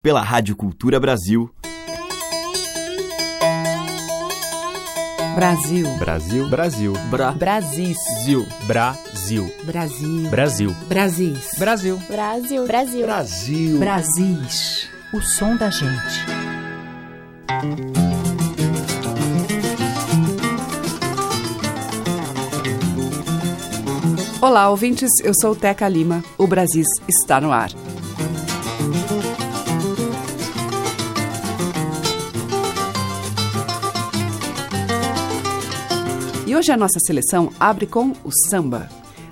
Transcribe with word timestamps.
pela 0.00 0.22
Rádio 0.22 0.54
Cultura 0.54 1.00
Brasil. 1.00 1.50
Brasil. 5.34 5.86
Brasil. 5.98 6.48
Brasil. 6.48 6.92
Bra. 7.10 7.32
Brasis. 7.32 7.96
Zil. 8.22 8.46
Brasil. 8.66 9.52
Brasil. 9.64 10.30
Brasil. 10.30 10.74
Brasis. 10.88 11.58
Brasil. 11.58 11.98
Brasil. 12.08 12.66
Brasil. 12.66 13.06
Brasil. 13.06 13.78
Brasis. 13.78 14.88
O 15.12 15.20
som 15.20 15.56
da 15.56 15.68
gente. 15.68 16.26
Olá, 24.40 24.70
ouvintes. 24.70 25.10
Eu 25.24 25.32
sou 25.40 25.56
Teca 25.56 25.88
Lima. 25.88 26.22
O 26.36 26.46
Brasis 26.46 26.86
está 27.08 27.40
no 27.40 27.50
ar. 27.50 27.70
E 36.48 36.56
hoje 36.56 36.72
a 36.72 36.78
nossa 36.78 36.98
seleção 36.98 37.52
abre 37.60 37.86
com 37.86 38.14
o 38.24 38.30
samba. 38.48 38.88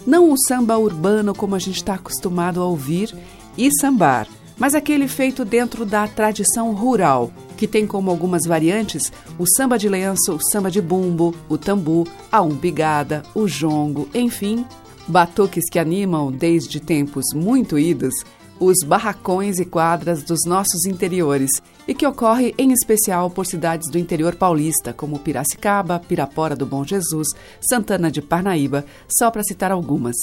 Não 0.07 0.31
o 0.31 0.37
samba 0.37 0.77
urbano 0.77 1.35
como 1.35 1.55
a 1.55 1.59
gente 1.59 1.77
está 1.77 1.95
acostumado 1.95 2.61
a 2.61 2.67
ouvir 2.67 3.17
e 3.57 3.71
sambar, 3.81 4.29
mas 4.59 4.75
aquele 4.75 5.09
feito 5.09 5.43
dentro 5.43 5.87
da 5.87 6.07
tradição 6.07 6.75
rural, 6.75 7.33
que 7.57 7.67
tem 7.67 7.87
como 7.87 8.11
algumas 8.11 8.43
variantes 8.45 9.11
o 9.39 9.47
samba 9.57 9.79
de 9.79 9.89
lenço, 9.89 10.35
o 10.35 10.51
samba 10.53 10.71
de 10.71 10.83
bumbo, 10.83 11.35
o 11.49 11.57
tambu, 11.57 12.07
a 12.31 12.43
umbigada, 12.43 13.23
o 13.35 13.49
jongo, 13.49 14.07
enfim, 14.13 14.67
batuques 15.09 15.71
que 15.73 15.79
animam 15.79 16.31
desde 16.31 16.81
tempos 16.81 17.25
muito 17.35 17.79
idos 17.79 18.13
os 18.61 18.77
barracões 18.87 19.59
e 19.59 19.65
quadras 19.65 20.23
dos 20.23 20.41
nossos 20.47 20.85
interiores 20.85 21.51
e 21.87 21.95
que 21.95 22.07
ocorre 22.07 22.55
em 22.59 22.73
especial 22.73 23.31
por 23.31 23.47
cidades 23.47 23.91
do 23.91 23.99
interior 23.99 24.35
paulista, 24.35 24.93
como 24.93 25.19
Piracicaba, 25.19 26.01
Pirapora 26.01 26.57
do 26.57 26.67
Bom 26.67 26.85
Jesus, 26.85 27.29
Santana 27.61 28.11
de 28.11 28.21
Parnaíba, 28.21 28.85
só 29.09 29.31
para 29.31 29.45
citar 29.45 29.71
algumas. 29.71 30.17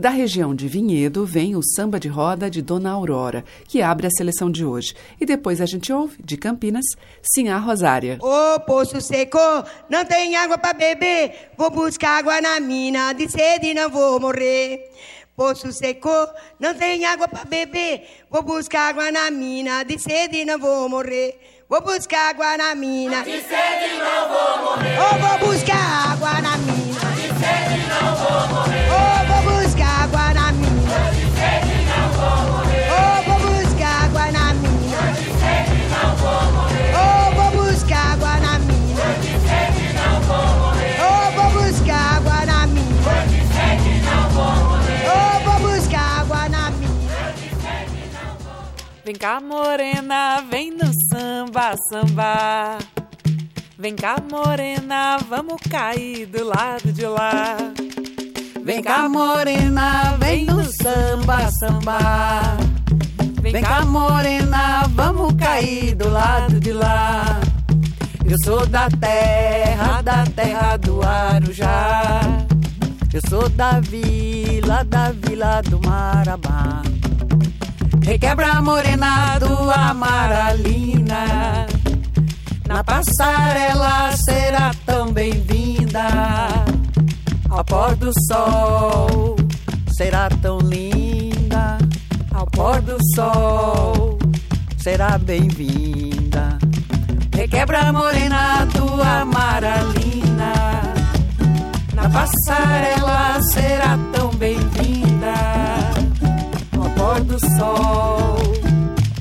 Da 0.00 0.08
região 0.08 0.54
de 0.54 0.66
Vinhedo 0.66 1.26
vem 1.26 1.54
o 1.54 1.62
samba 1.62 2.00
de 2.00 2.08
roda 2.08 2.48
de 2.48 2.62
Dona 2.62 2.90
Aurora, 2.90 3.44
que 3.68 3.82
abre 3.82 4.06
a 4.06 4.10
seleção 4.10 4.50
de 4.50 4.64
hoje. 4.64 4.94
E 5.20 5.26
depois 5.26 5.60
a 5.60 5.66
gente 5.66 5.92
ouve, 5.92 6.16
de 6.24 6.38
Campinas, 6.38 6.86
Sinhá 7.22 7.58
Rosária. 7.58 8.18
Ô 8.22 8.58
poço 8.60 8.98
seco, 9.02 9.38
não 9.90 10.02
tem 10.06 10.36
água 10.36 10.56
para 10.56 10.72
beber. 10.72 11.50
Vou 11.54 11.70
buscar 11.70 12.16
água 12.16 12.40
na 12.40 12.58
mina, 12.60 13.12
de 13.12 13.30
sede 13.30 13.74
não 13.74 13.90
vou 13.90 14.18
morrer. 14.18 14.90
Poço 15.40 15.72
seco, 15.72 16.28
não 16.58 16.74
tem 16.74 17.06
água 17.06 17.26
para 17.26 17.46
beber. 17.46 18.06
Vou 18.30 18.42
buscar 18.42 18.90
água 18.90 19.10
na 19.10 19.30
mina, 19.30 19.82
de 19.84 19.98
sede 19.98 20.44
não 20.44 20.58
vou 20.58 20.86
morrer. 20.86 21.40
Vou 21.66 21.80
buscar 21.80 22.28
água 22.28 22.58
na 22.58 22.74
mina, 22.74 23.22
de 23.24 23.40
sede 23.40 23.96
não 23.96 24.28
vou 24.28 24.76
morrer. 24.76 24.98
Ô, 25.00 25.38
vou 25.38 25.48
buscar 25.48 26.12
água 26.12 26.42
na 26.42 26.58
mina, 26.58 27.00
de 27.16 27.28
sede 27.40 27.88
não 27.88 28.16
vou 28.16 28.48
morrer. 28.48 28.79
Cá, 49.20 49.38
morena, 49.38 50.42
vem 50.50 50.70
no 50.70 50.90
samba, 51.10 51.76
samba. 51.90 52.78
Vem 53.78 53.94
cá, 53.94 54.16
morena, 54.18 55.18
vamos 55.28 55.60
cair 55.68 56.24
do 56.24 56.42
lado 56.42 56.90
de 56.90 57.04
lá. 57.04 57.58
Vem 58.64 58.82
cá, 58.82 59.10
morena, 59.10 60.16
vem 60.18 60.46
no 60.46 60.64
samba, 60.64 61.50
samba. 61.50 61.98
Vem 63.42 63.60
cá, 63.60 63.84
morena, 63.84 64.88
vamos 64.88 65.34
cair 65.34 65.94
do 65.94 66.08
lado 66.08 66.58
de 66.58 66.72
lá. 66.72 67.40
Eu 68.24 68.36
sou 68.42 68.66
da 68.66 68.88
terra, 68.88 70.00
da 70.00 70.24
terra 70.24 70.78
do 70.78 71.02
Arujá. 71.02 72.22
Eu 73.12 73.20
sou 73.28 73.50
da 73.50 73.80
vila, 73.80 74.82
da 74.82 75.12
vila 75.12 75.60
do 75.60 75.78
Marabá. 75.86 76.80
Requebra 78.10 78.54
a 78.54 78.60
morena 78.60 79.38
do 79.38 79.70
Amaralina. 79.70 81.64
Na 82.66 82.82
passarela 82.82 84.10
será 84.16 84.72
tão 84.84 85.12
bem-vinda. 85.12 86.08
Ao 87.48 87.64
pôr 87.64 87.94
do 87.94 88.10
sol 88.26 89.36
será 89.96 90.28
tão 90.42 90.58
linda. 90.58 91.78
Ao 92.34 92.46
pôr 92.46 92.82
do 92.82 92.98
sol 93.14 94.18
será 94.76 95.16
bem-vinda. 95.16 96.58
Requebra 97.32 97.78
a 97.78 97.92
morena 97.92 98.66
do 98.74 99.00
Amaralina. 99.00 100.52
Na 101.94 102.10
passarela 102.10 103.40
será 103.52 103.96
tão 104.12 104.30
bem-vinda. 104.30 105.99
Pôr 107.00 107.18
do 107.20 107.38
sol 107.56 108.36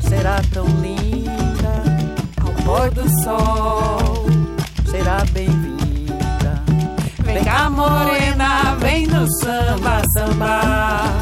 será 0.02 0.42
tão 0.54 0.66
linda. 0.82 1.82
Ao 2.42 2.52
pôr 2.66 2.92
do 2.92 3.10
sol 3.24 4.26
será 4.86 5.24
bem-vinda. 5.32 6.62
Vem 7.24 7.42
cá, 7.42 7.70
morena, 7.70 8.76
vem 8.82 9.08
no 9.08 9.26
samba, 9.40 10.02
samba. 10.14 11.22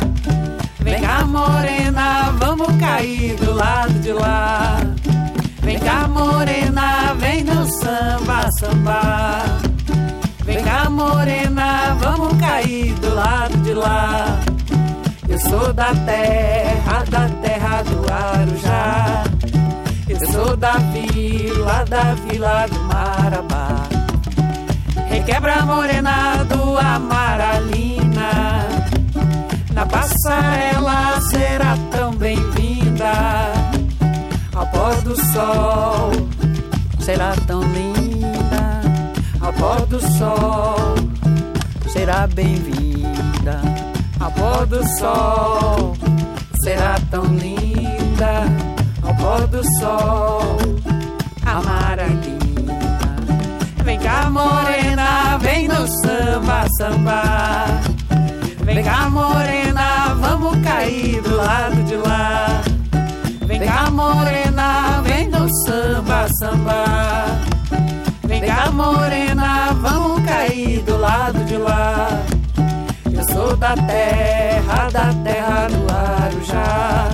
Vem 0.79 0.99
cá, 0.99 1.23
morena, 1.25 2.31
vamos 2.39 2.75
cair 2.79 3.35
do 3.35 3.53
lado 3.53 3.93
de 3.99 4.13
lá. 4.13 4.79
Vem 5.61 5.77
cá, 5.77 6.07
morena, 6.07 7.13
vem 7.19 7.43
no 7.43 7.67
samba, 7.67 8.49
samba. 8.57 9.59
Vem 10.43 10.63
cá, 10.63 10.89
morena, 10.89 11.95
vamos 11.99 12.35
cair 12.39 12.95
do 12.95 13.13
lado 13.13 13.55
de 13.57 13.75
lá. 13.75 14.46
Eu 15.37 15.41
sou 15.51 15.71
da 15.71 15.93
terra, 15.93 17.03
da 17.11 17.29
terra 17.43 17.83
do 17.83 18.11
Arujá. 18.11 19.23
Eu 20.09 20.31
sou 20.31 20.57
da 20.57 20.77
vila, 20.77 21.85
da 21.85 22.15
vila 22.15 22.65
do 22.67 22.79
Marabá. 22.85 23.87
Requebra 25.07 25.63
morena 25.63 26.43
do 26.45 26.75
Amaralina. 26.79 28.67
Na 29.73 29.85
passarela 29.85 31.21
será 31.21 31.77
tão 31.91 32.15
bem-vinda. 32.15 33.53
Pôr 34.71 35.01
do 35.03 35.15
sol 35.33 36.13
será 36.99 37.35
tão 37.45 37.61
linda. 37.61 38.81
Pôr 39.59 39.85
do 39.85 39.99
sol 40.17 40.95
será 41.93 42.25
bem-vinda. 42.25 43.96
Ao 44.19 44.31
pôr 44.31 44.65
do 44.65 44.83
sol 44.97 45.95
será 46.63 46.95
tão 47.11 47.23
linda. 47.25 48.43
Ao 49.03 49.15
pôr 49.15 49.47
do 49.47 49.63
sol 49.79 50.57
amaralina. 51.45 52.37
Vem 53.83 53.99
cá, 53.99 54.29
morena, 54.29 55.37
vem 55.39 55.67
no 55.67 55.87
samba, 55.87 56.67
samba. 56.77 57.21
Vem 58.63 58.83
cá, 58.83 59.09
morena, 59.09 60.13
vamos 60.19 60.57
cair 60.63 61.21
do 61.21 61.35
lado 61.35 61.83
de 61.83 61.95
lá. 61.95 62.61
Vem 63.45 63.61
cá, 63.61 63.89
morena, 63.89 65.01
vem 65.03 65.29
no 65.29 65.47
samba, 65.65 66.27
samba. 66.39 66.83
Vem 68.23 68.41
cá, 68.41 68.69
morena, 68.71 69.73
vamos 69.81 70.21
cair 70.25 70.81
do 70.81 70.97
lado 70.97 71.45
de 71.45 71.55
lá. 71.55 72.09
Sou 73.47 73.55
da 73.55 73.77
terra, 73.77 74.89
da 74.91 75.13
terra 75.23 75.67
do 75.69 75.87
Arujá. 75.89 77.09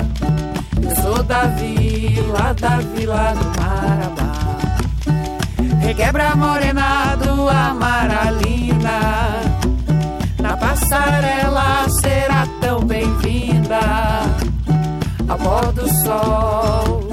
Eu 0.81 0.95
sou 1.03 1.21
da 1.21 1.43
vila, 1.45 2.55
da 2.59 2.77
vila 2.77 3.35
do 3.35 3.45
Marabá. 3.61 4.31
Requebra 5.79 6.29
a 6.29 6.35
morena 6.35 7.15
do 7.17 7.47
Amaralina. 7.47 8.99
Na 10.41 10.57
passarela 10.57 11.87
será 12.01 12.47
tão 12.59 12.79
bem-vinda. 12.79 13.79
Ao 15.29 15.37
pôr 15.37 15.71
do 15.71 15.87
sol 16.03 17.09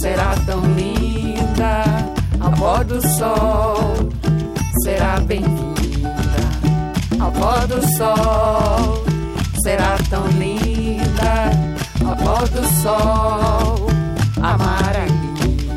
será 0.00 0.34
tão 0.46 0.60
linda. 0.72 1.84
Ao 2.40 2.50
pôr 2.52 2.82
do 2.84 3.06
sol 3.08 4.08
será 4.82 5.20
bem-vinda. 5.20 5.73
Ao 7.24 7.32
pôr 7.32 7.66
do 7.68 7.80
sol 7.96 9.02
será 9.62 9.96
tão 10.10 10.26
linda. 10.32 11.50
Ao 12.06 12.14
pôr 12.16 12.48
do 12.50 12.62
sol 12.82 13.86
Amaranguinha. 14.42 15.74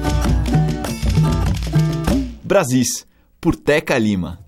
Brasis, 2.44 3.08
por 3.40 3.56
Teca 3.56 3.98
Lima. 3.98 4.40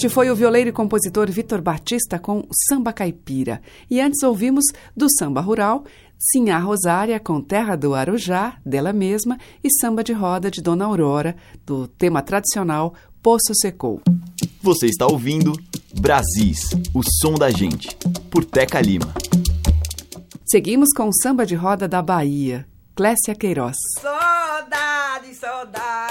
Este 0.00 0.08
foi 0.08 0.30
o 0.30 0.34
violeiro 0.34 0.70
e 0.70 0.72
compositor 0.72 1.30
Vitor 1.30 1.60
Batista 1.60 2.18
com 2.18 2.48
Samba 2.66 2.90
Caipira. 2.90 3.60
E 3.90 4.00
antes 4.00 4.22
ouvimos 4.22 4.64
do 4.96 5.06
Samba 5.10 5.42
Rural, 5.42 5.84
Sinhá 6.18 6.58
Rosária 6.58 7.20
com 7.20 7.38
Terra 7.38 7.76
do 7.76 7.94
Arujá, 7.94 8.56
dela 8.64 8.94
mesma, 8.94 9.36
e 9.62 9.68
Samba 9.78 10.02
de 10.02 10.14
Roda 10.14 10.50
de 10.50 10.62
Dona 10.62 10.86
Aurora, 10.86 11.36
do 11.66 11.86
tema 11.86 12.22
tradicional 12.22 12.94
Poço 13.22 13.54
Secou. 13.60 14.00
Você 14.62 14.86
está 14.86 15.06
ouvindo 15.06 15.52
Brasis, 16.00 16.70
o 16.94 17.02
som 17.02 17.34
da 17.34 17.50
gente, 17.50 17.94
por 18.30 18.42
Teca 18.42 18.80
Lima. 18.80 19.12
Seguimos 20.50 20.94
com 20.96 21.10
o 21.10 21.12
Samba 21.12 21.44
de 21.44 21.54
Roda 21.54 21.86
da 21.86 22.00
Bahia, 22.00 22.66
Clécia 22.96 23.34
Queiroz. 23.34 23.76
Saudade, 24.00 25.34
saudade 25.34 26.09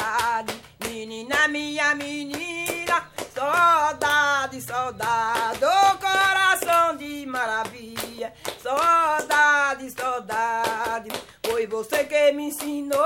ensinou. 12.49 12.99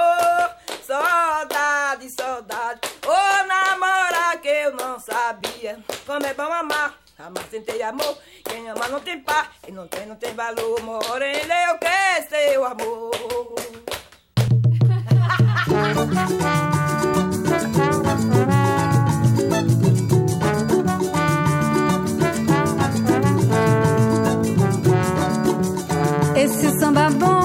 Saudade, 0.85 2.09
saudade. 2.09 2.79
Ô, 3.05 3.09
oh, 3.09 3.47
namorar 3.47 4.41
que 4.41 4.47
eu 4.47 4.75
não 4.75 4.99
sabia. 4.99 5.79
Como 6.05 6.25
é 6.25 6.33
bom 6.33 6.51
amar. 6.51 6.97
Amar 7.19 7.43
sem 7.49 7.61
ter 7.61 7.81
amor. 7.83 8.17
Quem 8.43 8.69
ama 8.69 8.87
não 8.87 8.99
tem 8.99 9.19
par. 9.19 9.51
Quem 9.61 9.73
não 9.73 9.87
tem, 9.87 10.05
não 10.05 10.15
tem 10.15 10.33
valor. 10.33 10.81
Morena, 10.81 11.55
eu 11.69 11.77
quero 11.77 12.29
seu 12.29 12.65
amor. 12.65 13.11
Esse 26.35 26.79
samba 26.79 27.09
bom 27.11 27.42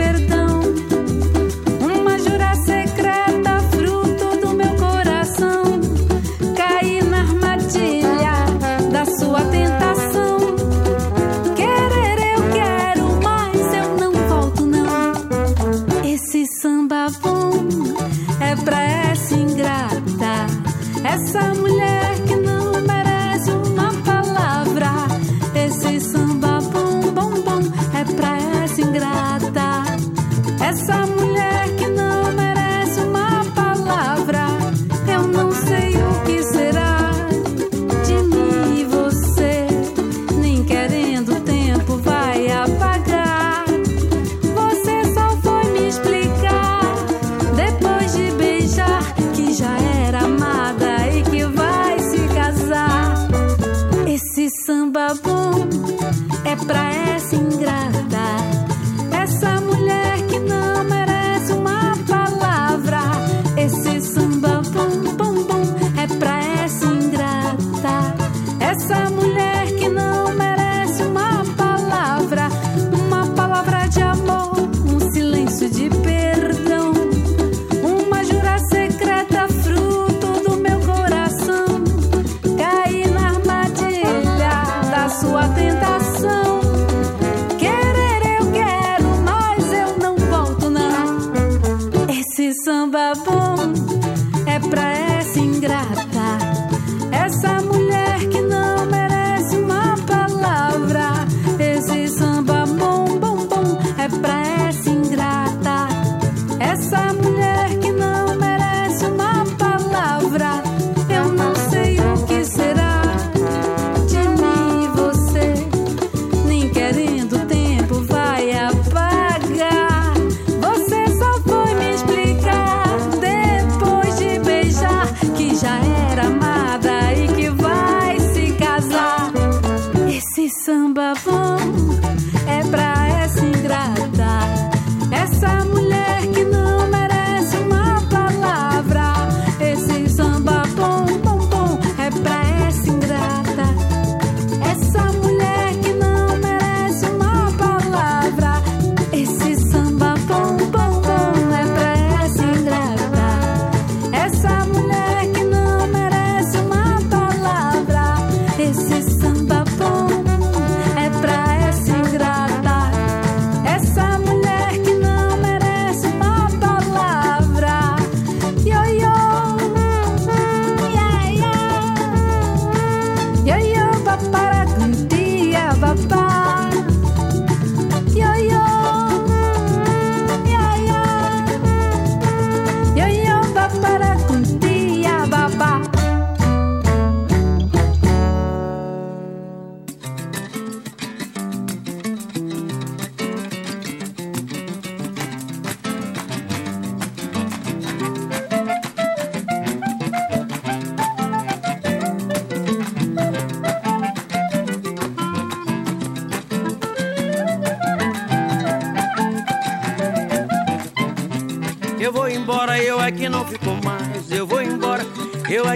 despertar. 0.00 0.49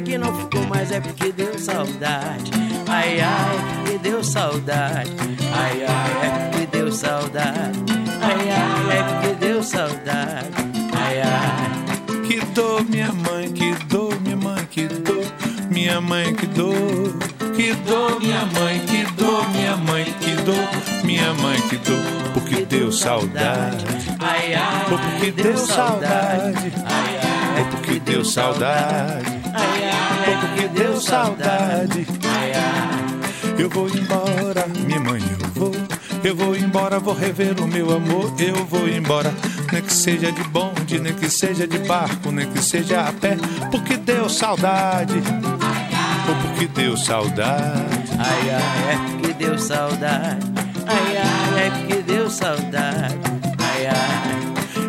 Aqui 0.04 0.18
não 0.18 0.34
fico 0.34 0.58
mais, 0.68 0.92
é 0.92 1.00
porque 1.00 1.32
deu 1.32 1.58
saudade. 1.58 2.50
Ai, 2.86 3.22
ai, 3.22 3.56
é 3.56 3.74
porque 3.80 3.98
deu 3.98 4.22
saudade. 4.22 5.10
Ai, 5.50 5.82
ai, 5.82 6.26
é 6.26 6.50
porque 6.50 6.66
deu 6.66 6.92
saudade. 6.92 7.78
Ai, 8.20 8.50
ai, 8.50 8.98
é 8.98 9.02
porque 9.02 9.46
deu 9.46 9.62
saudade. 9.62 10.50
Ai, 10.92 11.22
ai. 11.22 12.26
Que 12.28 12.38
dor, 12.52 12.84
minha 12.84 13.10
mãe, 13.12 13.50
que 13.50 13.74
dor, 13.86 14.20
minha 14.20 14.36
mãe, 14.36 14.66
que 14.70 14.86
dor, 14.88 15.24
minha 15.70 15.98
mãe, 16.02 16.34
que 16.34 16.46
dor. 16.48 17.16
Que 17.56 17.72
dor, 17.72 18.20
minha 18.20 18.44
mãe, 18.44 18.80
que 18.80 19.10
dor, 19.12 19.48
minha 19.52 19.74
mãe, 19.74 20.04
que 20.04 20.32
dor, 20.42 21.02
minha 21.02 21.32
mãe, 21.32 21.58
que 21.62 21.78
dor, 21.78 22.32
porque 22.34 22.66
deu 22.66 22.92
saudade. 22.92 23.86
Ai, 24.20 24.52
ai, 24.52 24.84
porque 24.86 25.30
deu 25.32 25.56
saudade. 25.56 26.74
Ai, 26.84 27.18
ai, 27.22 27.60
Ou 27.60 27.66
porque 27.70 27.98
deu 28.00 28.22
saudade. 28.22 29.43
Ai, 29.54 29.90
ai, 29.90 30.34
Ou 30.34 30.40
porque 30.40 30.68
deu 30.68 31.00
saudade. 31.00 32.06
ai, 32.24 32.52
ai. 32.52 33.04
Eu 33.58 33.68
vou 33.70 33.88
embora, 33.88 34.66
minha 34.68 35.00
mãe, 35.00 35.22
eu 35.40 35.48
vou. 35.54 35.72
Eu 36.24 36.34
vou 36.34 36.56
embora, 36.56 36.98
vou 36.98 37.14
rever 37.14 37.60
o 37.60 37.66
meu 37.66 37.94
amor. 37.94 38.32
Eu 38.38 38.64
vou 38.66 38.88
embora, 38.88 39.32
nem 39.72 39.82
que 39.82 39.92
seja 39.92 40.32
de 40.32 40.42
bonde, 40.44 40.98
nem 40.98 41.12
que 41.14 41.28
seja 41.30 41.66
de 41.66 41.78
barco, 41.80 42.30
nem 42.32 42.50
que 42.50 42.62
seja 42.62 43.02
a 43.02 43.12
pé, 43.12 43.36
porque 43.70 43.96
deu 43.96 44.28
saudade. 44.28 45.22
Ou 46.26 46.34
porque 46.36 46.66
deu 46.66 46.96
saudade. 46.96 48.10
Ai, 48.18 48.50
ai, 48.50 48.94
é 48.94 48.96
porque 49.10 49.34
deu 49.34 49.58
saudade. 49.58 50.46
Ai, 50.86 51.16
ai, 51.18 51.66
é 51.66 51.70
porque 51.70 52.02
deu 52.02 52.30
saudade. 52.30 52.93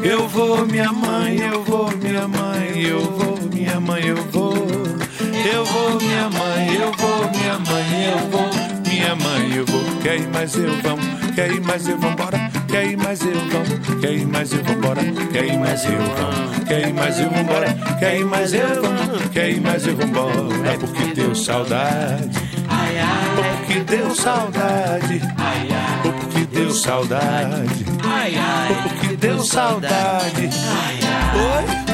Eu 0.08 0.28
vou, 0.28 0.64
minha 0.68 0.92
mãe, 0.92 1.36
eu 1.40 1.64
vou, 1.64 1.90
minha 1.98 2.28
mãe, 2.28 2.80
eu 2.80 3.02
vou, 3.02 3.40
minha 3.52 3.80
mãe, 3.80 4.06
eu 4.06 4.18
vou. 4.32 4.54
Eu 4.54 5.66
vou, 5.66 6.00
minha 6.00 6.30
mãe, 6.30 6.76
eu 6.76 6.92
vou, 6.92 7.32
minha 7.32 7.58
mãe, 7.58 8.06
eu 8.12 8.30
vou, 8.30 8.50
minha 8.88 9.16
mãe, 9.16 9.58
eu 9.58 9.66
vou. 9.66 9.82
Quer 10.04 10.18
ir 10.18 10.28
mais 10.28 10.54
eu 10.56 10.72
vamos, 10.84 11.06
quer 11.34 11.50
ir 11.50 11.62
mais 11.62 11.88
eu 11.88 11.98
vambora, 11.98 12.52
quer 12.68 12.86
ir 12.86 12.98
mais 12.98 13.22
eu 13.22 13.34
vamos, 13.52 14.00
quer 14.00 14.12
ir 14.14 14.28
mais 14.28 14.52
eu 14.54 14.64
vambora, 14.64 15.02
quer 15.34 15.46
ir 15.46 15.58
mais 15.58 15.86
eu 15.86 15.98
vamos, 15.98 16.64
quer 16.68 16.88
ir 16.88 16.94
mais 16.94 17.20
eu 17.20 17.30
vambora, 17.32 17.76
quer 18.00 18.20
ir 18.20 18.26
mais 18.26 18.54
eu 18.54 18.82
vamos, 18.84 19.30
quer 19.34 19.50
ir 19.50 19.62
mais 19.62 19.88
eu 19.88 19.96
vambora, 19.96 20.78
porque 20.80 21.16
deu 21.16 21.34
saudade. 21.34 22.55
Ai, 22.98 23.00
ai, 23.00 23.58
porque 23.58 23.80
deu 23.84 24.16
saudade, 24.16 25.22
ai, 25.38 25.68
ai. 25.72 26.46
deu 26.52 26.72
saudade, 26.72 27.86
Ai, 28.04 28.36
ai, 28.38 29.16
deu 29.18 29.40
saudade. 29.44 30.50
Ai, 30.50 31.00
ai. 31.04 31.40
Oi? 31.58 31.86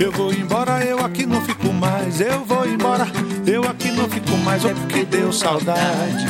Eu 0.00 0.12
vou 0.12 0.32
embora, 0.32 0.84
eu 0.84 0.98
aqui 1.04 1.24
não 1.26 1.40
fico 1.42 1.72
mais. 1.72 2.20
Eu 2.20 2.44
vou 2.44 2.66
embora, 2.66 3.06
eu 3.46 3.62
aqui 3.64 3.90
não 3.90 4.08
fico 4.08 4.36
mais. 4.38 4.64
Ou 4.64 4.74
porque 4.74 5.04
deu 5.04 5.32
saudade, 5.32 6.26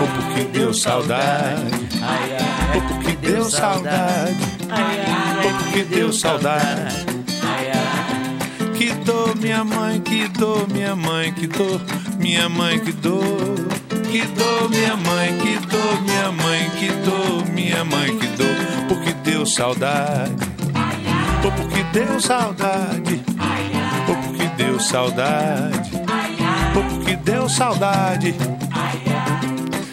ou 0.00 0.06
porque 0.08 0.44
deu 0.58 0.72
saudade, 0.72 1.88
ai, 2.02 2.36
ai. 2.38 2.49
Ou 2.74 2.80
porque 2.82 3.12
deu 3.16 3.44
saudade, 3.50 4.36
Ai, 4.70 5.00
ai, 5.06 5.52
porque 5.58 5.84
deu 5.84 6.12
saudade. 6.12 7.06
ai, 7.42 7.70
ai. 7.72 8.72
Que 8.74 8.92
dor, 9.04 9.36
minha 9.36 9.62
mãe, 9.64 10.00
que 10.00 10.28
dor, 10.28 10.66
minha 10.68 10.96
mãe, 10.96 11.32
que 11.32 11.46
dor, 11.46 11.80
minha 12.18 12.48
mãe, 12.48 12.78
que 12.78 12.92
dor. 12.92 13.56
Que 14.10 14.22
dor, 14.26 14.68
minha 14.70 14.96
mãe, 14.96 15.38
que 15.38 15.58
dor, 15.68 16.02
minha 16.02 16.32
mãe, 16.32 16.70
que 16.78 16.88
dor, 17.04 17.46
minha 17.52 17.84
mãe, 17.84 18.18
que 18.18 18.26
dor. 18.28 18.56
Porque 18.88 19.12
deu 19.22 19.46
saudade, 19.46 20.32
ou 21.44 21.52
porque 21.52 21.82
deu 21.92 22.20
saudade, 22.20 23.22
ou 24.08 24.16
porque 24.16 24.46
deu 24.56 24.80
saudade, 24.80 25.90
ou 26.74 26.82
porque 26.84 27.16
deu 27.16 27.48
saudade. 27.48 28.34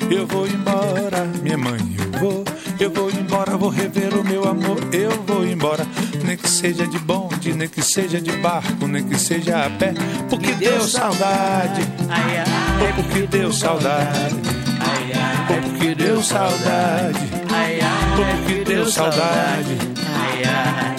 Eu 0.09 0.25
vou 0.25 0.47
embora, 0.47 1.25
minha 1.43 1.57
mãe, 1.57 1.79
eu 1.99 2.19
vou. 2.19 2.43
Eu 2.79 2.91
vou 2.91 3.09
embora, 3.09 3.57
vou 3.57 3.69
rever 3.69 4.13
o 4.15 4.23
meu 4.23 4.47
amor. 4.47 4.77
Eu 4.93 5.09
vou 5.25 5.43
embora, 5.45 5.85
nem 6.23 6.37
que 6.37 6.47
seja 6.49 6.85
de 6.85 6.99
bonde, 6.99 7.53
nem 7.53 7.67
que 7.67 7.81
seja 7.81 8.21
de 8.21 8.31
barco, 8.33 8.87
nem 8.87 9.03
que 9.03 9.17
seja 9.19 9.65
a 9.65 9.69
pé. 9.69 9.93
Porque 10.29 10.53
deu 10.53 10.81
saudade, 10.81 11.81
Ai, 12.09 12.37
ai, 12.37 12.87
ou 12.87 12.93
porque 13.03 13.27
deu 13.27 13.51
saudade, 13.51 14.35
ai, 14.79 15.11
ai. 15.13 15.55
ou 15.55 15.61
porque 15.69 15.95
deu 15.95 16.21
saudade, 16.21 17.19
Ai, 17.51 17.79
ai, 17.81 18.19
ou 18.19 18.25
porque 18.37 18.63
deu 18.63 18.85
saudade. 18.85 19.77
Ai, 20.15 20.43
ai. 20.45 20.95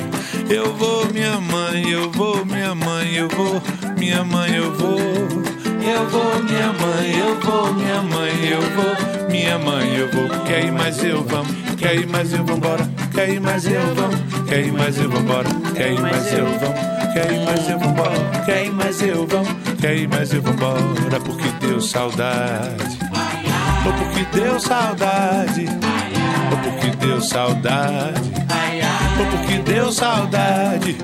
Eu 0.51 0.75
vou, 0.75 1.07
minha 1.13 1.39
mãe, 1.41 1.89
eu 1.91 2.11
vou, 2.11 2.45
minha 2.45 2.75
mãe, 2.75 3.15
eu 3.15 3.29
vou, 3.29 3.63
minha 3.99 4.25
mãe, 4.25 4.55
eu 4.57 4.73
vou. 4.75 4.99
Eu 4.99 6.07
vou, 6.11 6.43
minha 6.43 6.73
mãe, 6.73 7.19
eu 7.19 7.41
vou, 7.41 7.73
minha 7.75 8.03
mãe, 8.03 8.49
eu 8.51 8.61
vou, 8.61 9.29
minha 9.31 9.59
mãe, 9.59 9.95
eu 9.97 10.11
vou. 10.11 10.45
Quer 10.45 10.65
ir 10.67 10.73
mais 10.73 11.03
eu 11.03 11.23
vamos, 11.25 11.55
quer 11.79 11.95
ir 11.95 12.07
mais 12.07 12.33
eu 12.33 12.45
vambora, 12.45 12.89
quer 13.15 13.31
ir 13.31 13.41
mais 13.41 13.65
eu 13.65 13.95
vamos, 13.95 14.17
quer 14.49 14.67
ir 14.67 14.73
mais 14.73 14.99
eu 14.99 15.11
vambora, 15.11 15.49
quer 15.75 15.93
ir 15.93 16.01
mais 16.01 16.33
eu 16.33 16.47
vamos, 16.47 16.81
quer 17.15 17.33
ir 17.33 17.45
mais 17.45 17.71
eu 17.71 17.79
vambora, 17.79 18.43
quer 18.45 18.65
ir 18.67 18.73
mais 18.73 19.03
eu 19.03 19.27
vamos, 19.27 19.49
quer 19.81 19.97
ir 19.97 20.09
eu 20.33 20.43
vambora, 20.43 21.21
porque 21.21 21.49
deu 21.61 21.81
saudade. 21.81 22.99
Ou 23.87 23.93
porque 23.93 24.27
deu 24.37 24.61
saudade, 24.61 25.67
ou 26.51 26.59
porque 26.59 26.97
deu 26.97 27.21
saudade. 27.21 28.21
Ou 29.19 29.27
porque 29.27 29.59
deu 29.59 29.93
saudade. 29.93 30.97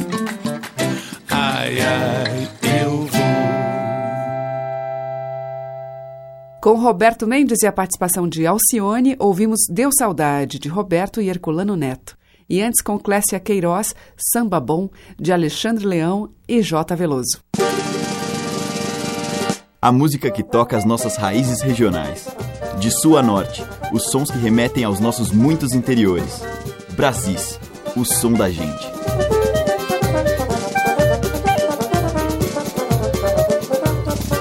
Ai, 1.31 1.81
ai, 1.81 2.49
Com 6.65 6.77
Roberto 6.77 7.27
Mendes 7.27 7.63
e 7.63 7.67
a 7.67 7.73
participação 7.73 8.27
de 8.27 8.47
Alcione, 8.47 9.17
ouvimos 9.19 9.59
Deu 9.69 9.91
Saudade, 9.93 10.59
de 10.59 10.67
Roberto 10.67 11.21
e 11.21 11.29
Herculano 11.29 11.77
Neto. 11.77 12.17
E 12.49 12.63
antes 12.63 12.81
com 12.81 12.99
Clécia 12.99 13.39
Queiroz, 13.39 13.95
Samba 14.17 14.59
Bom, 14.61 14.89
de 15.21 15.31
Alexandre 15.31 15.85
Leão 15.85 16.31
e 16.49 16.63
J. 16.63 16.97
Veloso. 16.97 17.41
A 19.79 19.93
música 19.93 20.31
que 20.31 20.43
toca 20.43 20.75
as 20.75 20.87
nossas 20.87 21.19
raízes 21.19 21.61
regionais. 21.61 22.35
De 22.81 22.91
sul 22.91 23.19
a 23.19 23.23
norte, 23.23 23.63
os 23.93 24.05
sons 24.05 24.31
que 24.31 24.39
remetem 24.39 24.85
aos 24.85 24.99
nossos 24.99 25.31
muitos 25.33 25.75
interiores. 25.75 26.41
Brasis, 26.97 27.61
o 27.95 28.07
som 28.07 28.33
da 28.33 28.49
gente. 28.49 28.94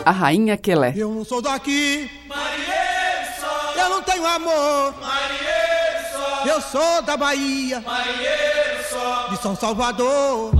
A 0.05 0.11
Rainha 0.11 0.57
Quelé. 0.57 0.93
Eu 0.95 1.09
não 1.13 1.23
sou 1.23 1.41
daqui. 1.41 2.09
Eu 3.75 3.89
não 3.89 4.01
tenho 4.03 4.25
amor. 4.25 4.93
Eu 6.45 6.61
sou 6.61 7.01
da 7.03 7.15
Bahia. 7.15 7.83
De 9.29 9.37
São 9.41 9.55
Salvador. 9.55 10.51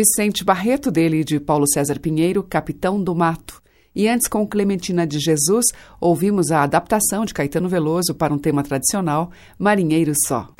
Vicente 0.00 0.42
Barreto, 0.42 0.90
dele 0.90 1.20
e 1.20 1.24
de 1.24 1.38
Paulo 1.38 1.66
César 1.68 1.98
Pinheiro, 1.98 2.42
Capitão 2.42 3.02
do 3.02 3.14
Mato. 3.14 3.60
E 3.94 4.08
antes, 4.08 4.26
com 4.28 4.48
Clementina 4.48 5.06
de 5.06 5.18
Jesus, 5.18 5.66
ouvimos 6.00 6.50
a 6.50 6.62
adaptação 6.62 7.26
de 7.26 7.34
Caetano 7.34 7.68
Veloso 7.68 8.14
para 8.14 8.32
um 8.32 8.38
tema 8.38 8.62
tradicional, 8.62 9.30
Marinheiro 9.58 10.14
Só. 10.26 10.54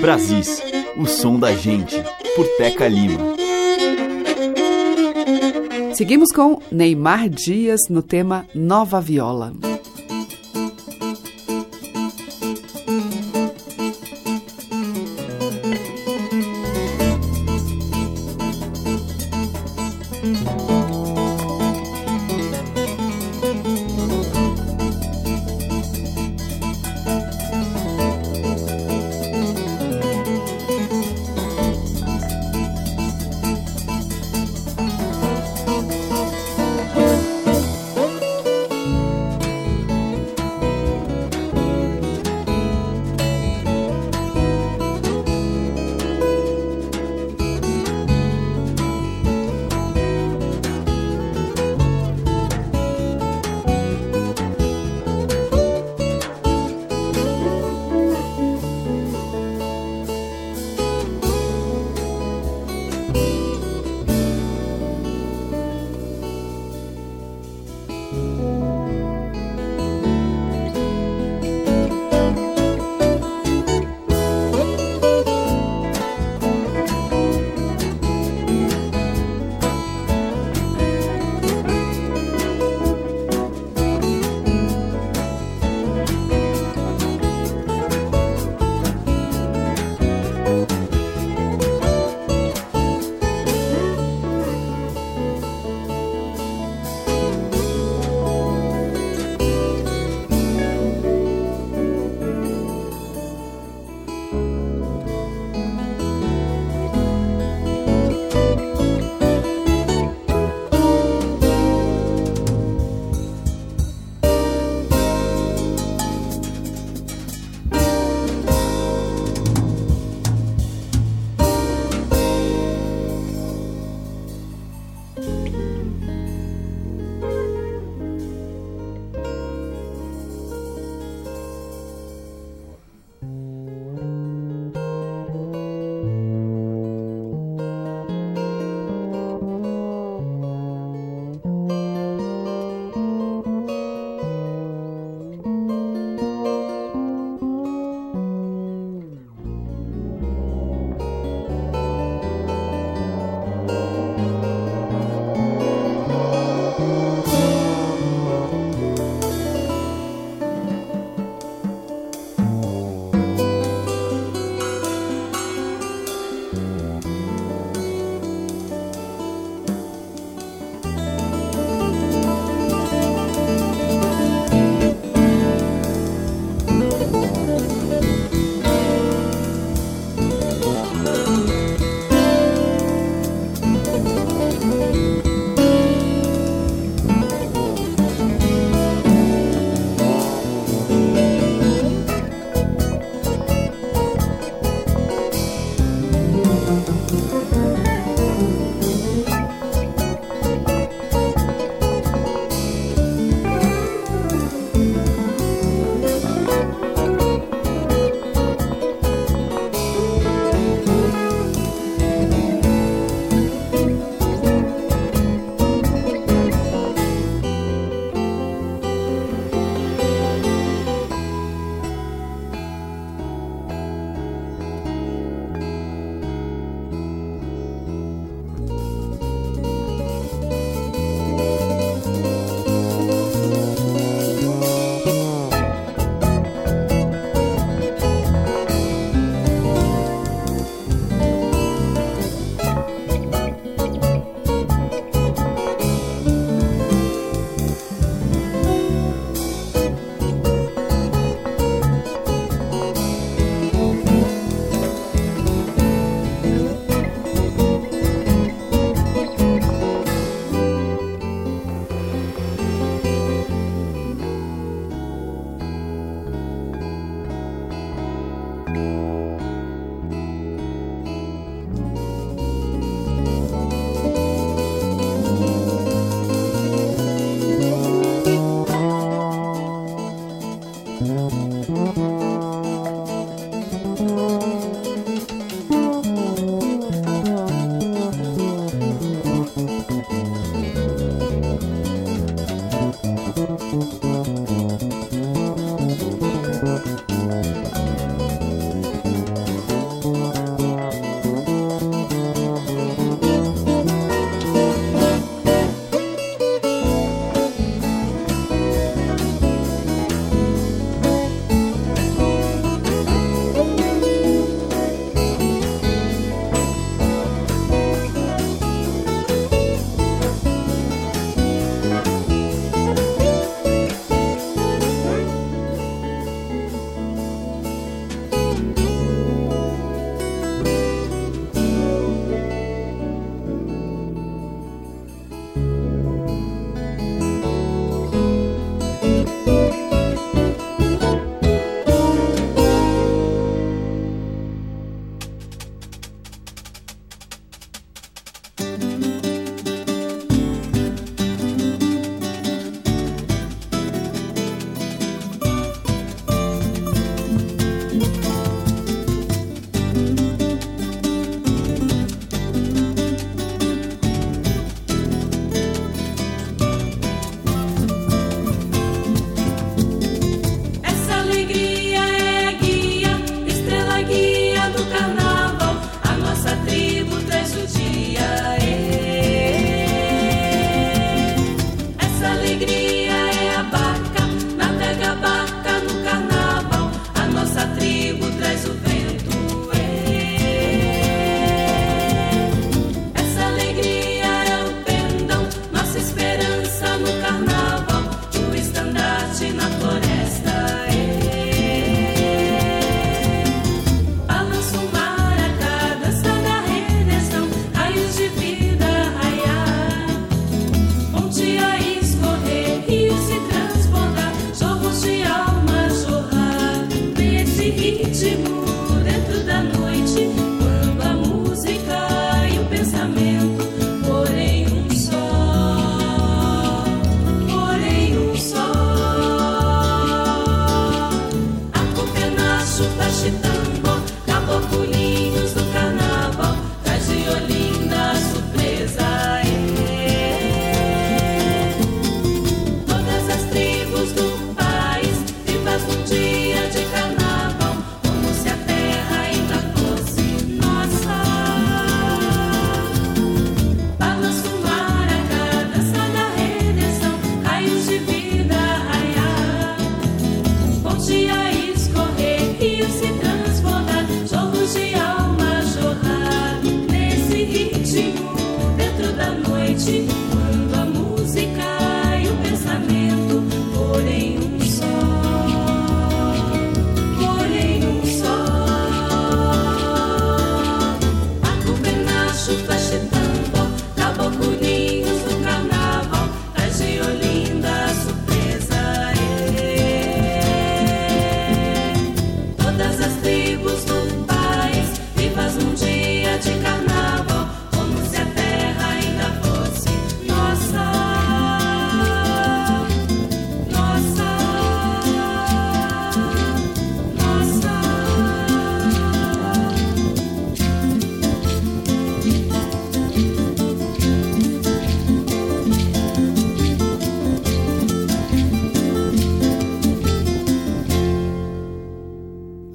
Brasis, 0.00 0.62
o 0.96 1.06
som 1.06 1.40
da 1.40 1.52
gente, 1.56 1.96
por 2.36 2.46
Teca 2.56 2.86
Lima. 2.86 3.34
Seguimos 5.94 6.28
com 6.32 6.62
Neymar 6.70 7.28
Dias 7.28 7.80
no 7.90 8.00
tema 8.00 8.46
Nova 8.54 9.00
Viola. 9.00 9.73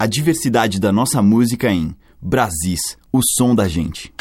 Diversidade 0.09 0.79
da 0.79 0.91
nossa 0.91 1.21
música 1.21 1.71
em 1.71 1.95
Brasis, 2.19 2.97
o 3.13 3.21
som 3.37 3.53
da 3.53 3.67
gente. 3.67 4.11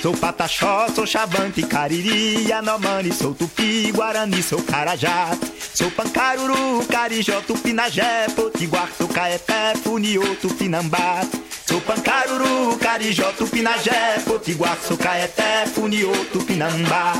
Sou 0.00 0.16
pataxó, 0.16 0.88
sou 0.94 1.06
chavante, 1.06 1.62
cariri, 1.64 2.48
yanomami, 2.48 3.12
sou 3.12 3.34
tupi, 3.34 3.92
guarani, 3.92 4.42
sou 4.42 4.62
carajá. 4.62 5.36
Sou 5.78 5.92
pancaruru, 5.92 6.84
carijó, 6.88 7.40
tupinagé, 7.42 8.26
potiguar, 8.34 8.90
sou 8.98 9.06
caeté, 9.06 9.76
funiô, 9.76 10.34
tupinambá. 10.42 11.20
Sou 11.68 11.80
pancaruru, 11.80 12.76
carijó, 12.78 13.30
tupinagé, 13.34 14.18
potiguar, 14.26 14.76
sou 14.84 14.96
caeté, 14.98 15.66
funiô, 15.66 16.10
tupinambá. 16.32 17.12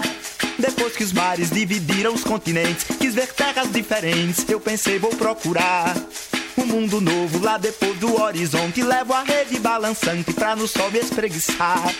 Depois 0.58 0.96
que 0.96 1.04
os 1.04 1.12
mares 1.12 1.50
dividiram 1.50 2.12
os 2.12 2.24
continentes, 2.24 2.82
quis 2.98 3.14
ver 3.14 3.32
terras 3.32 3.70
diferentes, 3.70 4.44
eu 4.48 4.58
pensei 4.58 4.98
vou 4.98 5.10
procurar. 5.10 5.94
Um 6.58 6.66
mundo 6.66 7.00
novo 7.00 7.38
lá 7.38 7.56
depois 7.56 7.96
do 7.98 8.20
horizonte. 8.20 8.82
Levo 8.82 9.12
a 9.12 9.22
rede 9.22 9.60
balançante 9.60 10.32
pra 10.32 10.56
no 10.56 10.66
sol 10.66 10.90
me 10.90 10.98
espreguiçar. 10.98 11.94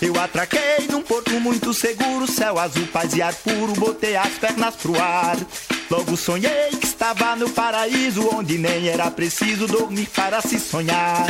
Eu 0.00 0.18
atraquei 0.20 0.86
num 0.90 1.02
porto 1.02 1.32
muito 1.40 1.72
seguro 1.72 2.30
Céu 2.30 2.58
azul, 2.58 2.86
paz 2.88 3.14
e 3.14 3.22
ar 3.22 3.34
puro 3.34 3.72
Botei 3.72 4.16
as 4.16 4.32
pernas 4.34 4.76
pro 4.76 5.00
ar. 5.00 5.36
Logo 5.90 6.16
sonhei 6.16 6.70
que 6.80 6.86
estava 6.86 7.36
no 7.36 7.48
paraíso 7.50 8.28
Onde 8.34 8.58
nem 8.58 8.88
era 8.88 9.10
preciso 9.10 9.66
dormir 9.66 10.08
para 10.14 10.40
se 10.40 10.58
sonhar 10.58 11.26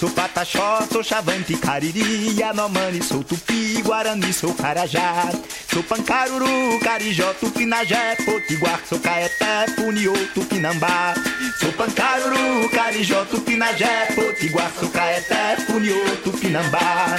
Sou 0.00 0.08
pataxó, 0.08 0.80
sou 0.90 1.04
chavante, 1.04 1.54
cariri, 1.58 2.34
yanomani, 2.34 3.02
sou 3.02 3.22
tupi, 3.22 3.82
guarani, 3.82 4.32
sou 4.32 4.54
carajá. 4.54 5.28
Sou 5.70 5.82
pancaruru, 5.82 6.80
carijó, 6.82 7.34
tupinagé, 7.34 8.16
potiguar, 8.24 8.80
sou 8.88 8.98
caeté, 8.98 9.66
puniô, 9.76 10.14
tupinambá. 10.32 11.12
Sou 11.58 11.70
pancaruru, 11.74 12.70
carijó, 12.70 13.26
tupinagé, 13.26 14.06
potiguar, 14.14 14.72
sou 14.80 14.88
caeté, 14.88 15.56
puniô, 15.66 16.02
tupinambá. 16.24 17.18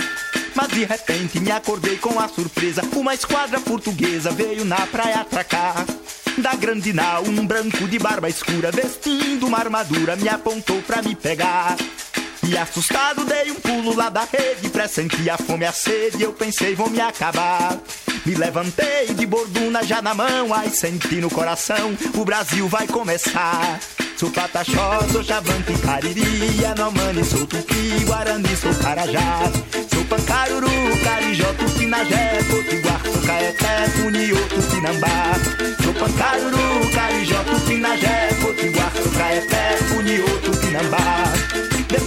Mas 0.56 0.68
de 0.70 0.84
repente 0.84 1.40
me 1.40 1.52
acordei 1.52 1.98
com 1.98 2.20
a 2.20 2.28
surpresa 2.28 2.82
Uma 2.94 3.14
esquadra 3.14 3.58
portuguesa 3.62 4.32
veio 4.32 4.66
na 4.66 4.86
praia 4.88 5.22
atracar 5.22 5.86
Da 6.38 6.56
grande 6.56 6.92
nau, 6.92 7.24
um 7.24 7.48
branco 7.48 7.88
de 7.88 7.98
barba 7.98 8.28
escura 8.28 8.70
Vestindo 8.70 9.48
uma 9.48 9.60
armadura, 9.60 10.18
me 10.18 10.28
apontou 10.28 10.82
pra 10.82 11.02
me 11.02 11.16
pegar 11.16 11.78
e 12.44 12.58
assustado 12.58 13.24
dei 13.26 13.52
um 13.52 13.56
pulo 13.56 13.96
lá 13.96 14.10
da 14.10 14.26
rede 14.26 14.70
Pressenti 14.70 15.30
a 15.30 15.38
fome 15.38 15.64
e 15.64 15.68
a 15.68 15.72
sede 15.72 16.24
Eu 16.24 16.34
pensei 16.34 16.76
vou 16.76 16.90
me 16.90 17.00
acabar. 17.00 17.78
Me 18.26 18.36
levantei 18.36 19.14
de 19.14 19.26
borduna 19.26 19.84
já 19.84 20.02
na 20.02 20.14
mão 20.14 20.54
Ai 20.54 20.70
senti 20.70 21.16
no 21.16 21.30
coração 21.30 21.96
O 22.16 22.26
Brasil 22.26 22.68
vai 22.68 22.88
começar. 22.88 23.80
Sou 24.18 24.30
pataxó, 24.30 25.02
sou 25.12 25.24
chavante, 25.24 25.74
cariri 25.82 26.62
Yanomami, 26.62 27.24
sou 27.24 27.46
tupi, 27.48 28.06
guarani, 28.06 28.56
sou 28.56 28.74
carajá. 28.76 29.40
Sou 29.92 30.06
pancaruru, 30.06 30.70
carijó, 31.04 31.52
tupinagé 31.54 32.40
Potiguar, 32.50 33.02
sou 33.04 33.22
caeté, 33.24 33.90
funiô, 33.96 34.38
tupinambá 34.48 35.34
Sou 35.84 35.94
pancaruru, 35.94 36.92
carijó, 36.94 37.44
tupinagé 37.46 38.30
Potiguar, 38.42 38.92
sou 38.96 39.12
caeté, 39.12 39.78
funiô, 39.90 40.28
tupinambá 40.42 41.31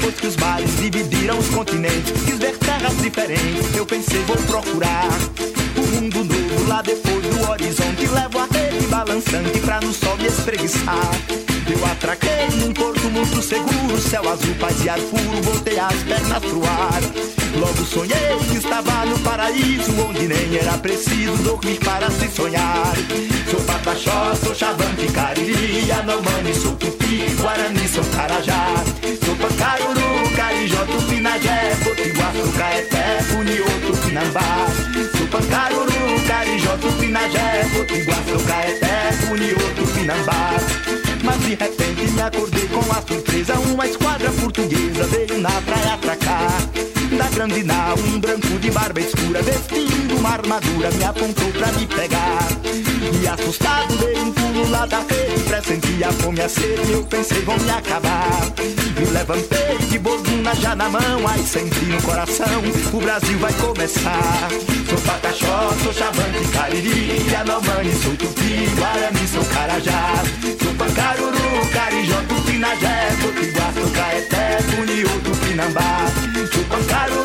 depois 0.04 0.20
que 0.20 0.26
os 0.26 0.36
mares 0.36 0.76
dividiram 0.76 1.38
os 1.38 1.48
continentes, 1.48 2.12
quis 2.24 2.38
ver 2.38 2.56
terras 2.58 2.94
diferentes. 2.98 3.74
Eu 3.74 3.86
pensei, 3.86 4.22
vou 4.24 4.36
procurar 4.36 5.08
um 5.78 5.86
mundo 5.94 6.24
novo 6.24 6.68
lá 6.68 6.82
depois 6.82 7.22
do 7.22 7.50
horizonte. 7.50 8.06
Levo 8.06 8.38
a 8.38 8.46
rede 8.52 8.86
balançante 8.88 9.58
pra 9.60 9.80
no 9.80 9.94
sol 9.94 10.16
me 10.18 10.26
espreguiçar. 10.26 11.10
Eu 11.70 11.86
atraquei 11.86 12.48
num 12.58 12.74
porto 12.74 13.08
muito 13.10 13.40
seguro, 13.40 13.98
céu 13.98 14.28
azul, 14.30 14.54
paz 14.60 14.84
e 14.84 14.90
ar 14.90 14.98
puro. 14.98 15.42
Botei 15.42 15.78
as 15.78 16.02
pernas 16.02 16.44
pro 16.44 16.62
ar. 16.64 17.00
Logo 17.58 17.84
sonhei 17.84 18.36
que 18.50 18.58
estava 18.58 19.06
no 19.06 19.18
paraíso, 19.20 19.92
onde 20.06 20.28
nem 20.28 20.58
era 20.58 20.76
preciso 20.76 21.36
dormir 21.38 21.78
para 21.78 22.10
se 22.10 22.28
sonhar. 22.28 22.94
Sou 23.50 23.60
pataxó, 23.60 24.34
sou 24.34 24.54
chavante, 24.54 25.06
cariri, 25.12 25.86
yanomami, 25.86 26.52
sou 26.54 26.74
tupi, 26.76 27.24
guarani, 27.40 27.88
sou 27.88 28.04
carajá. 28.16 28.84
Sou 29.64 29.72
pancaruru, 29.72 30.36
carijó, 30.36 30.84
tupinagé, 30.84 31.74
potiguar, 31.82 32.32
caeté, 32.58 33.22
funiô, 33.22 33.64
tupinambá. 33.86 34.66
Sou 35.16 35.26
pancaruru, 35.28 36.26
carijó, 36.28 36.76
tupinagé, 36.76 37.64
potiguar, 37.72 38.22
caeté, 38.46 39.12
funiô, 39.26 39.56
tupinambá. 39.74 40.50
Mas 41.22 41.40
de 41.40 41.54
repente 41.54 42.12
me 42.12 42.20
acordei 42.20 42.68
com 42.68 42.80
a 42.92 43.00
surpresa 43.00 43.54
Uma 43.54 43.86
esquadra 43.86 44.30
portuguesa 44.32 45.04
veio 45.04 45.40
na 45.40 45.62
praia 45.62 45.94
atracar 45.94 46.93
Um 47.36 48.20
branco 48.20 48.58
de 48.60 48.70
barba 48.70 49.00
escura 49.00 49.42
Vestindo 49.42 50.16
uma 50.16 50.30
armadura, 50.30 50.90
me 50.92 51.04
apontou 51.04 51.50
pra 51.50 51.66
me 51.72 51.84
pegar 51.84 52.46
E 53.22 53.26
assustado 53.26 53.96
dei 53.96 54.16
um 54.20 54.32
pulo 54.32 54.70
lá 54.70 54.86
da 54.86 55.00
rede, 55.00 55.42
pressenti 55.44 56.04
a 56.04 56.12
fome 56.12 56.40
a 56.40 56.48
sede, 56.48 56.92
eu 56.92 57.02
pensei 57.04 57.42
vão 57.42 57.58
me 57.58 57.70
acabar. 57.70 58.40
Me 58.98 59.06
levantei 59.06 59.78
de 59.90 59.98
bobina 59.98 60.54
já 60.54 60.74
na 60.74 60.88
mão, 60.88 61.28
aí 61.28 61.44
senti 61.44 61.84
no 61.86 62.00
coração, 62.02 62.62
o 62.92 62.98
Brasil 62.98 63.38
vai 63.38 63.52
começar. 63.54 64.48
Sou 64.88 64.98
pataxó, 65.00 65.70
sou 65.82 65.92
xavante, 65.92 66.48
cariri, 66.52 67.30
Yanomami, 67.30 67.94
sou 68.02 68.16
tupi, 68.16 68.68
guarani, 68.76 69.28
sou 69.28 69.44
carajá. 69.44 70.22
Sou 70.62 70.74
pancaruru, 70.74 71.70
carijó, 71.72 72.20
tupinajé, 72.28 73.08
potiguar, 73.22 73.72
sou 73.74 73.90
caeté, 73.90 74.58
puniú, 74.74 75.20
tupinambá. 75.24 76.06
Sou 76.52 76.64
pancaruru, 76.64 77.23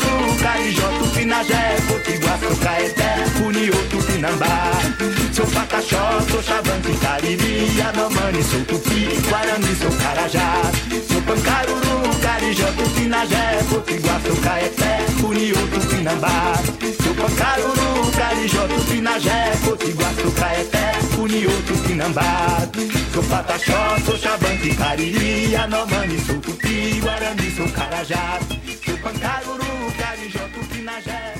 pataxó, 5.49 6.21
sou 6.29 6.41
xavante, 6.41 6.91
cariri, 7.01 7.77
Yanomami, 7.77 8.43
sou 8.43 8.63
tupi, 8.65 9.07
guarani, 9.27 9.75
sou 9.75 9.91
carajá. 9.97 10.61
Sou 11.07 11.21
pancaruru, 11.21 12.09
carijó, 12.21 12.67
tupinajé, 12.77 13.63
potiguar, 13.69 14.21
sou 14.21 14.35
caeté, 14.37 15.05
puniú, 15.19 15.55
tupinambá. 15.73 16.53
Sou 17.03 17.13
pancaruru, 17.15 18.11
carijó, 18.17 18.67
tupinajé, 18.67 19.51
potiguar, 19.63 20.13
sou 20.21 20.31
caeté, 20.31 20.91
puniú, 21.15 21.51
tupinambá. 21.67 22.57
Sou 23.13 23.23
pataxó, 23.23 23.97
sou 24.05 24.17
xavante, 24.17 24.75
cariri, 24.75 25.51
Yanomami, 25.51 26.19
sou 26.25 26.39
tupi, 26.39 26.99
guarani, 27.01 27.51
sou 27.55 27.69
carajá. 27.69 28.39
Sou 28.85 28.97
pancaruru, 28.97 29.93
carijó, 29.97 30.43
tupinajé, 30.53 31.33